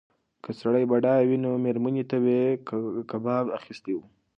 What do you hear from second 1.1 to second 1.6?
وای نو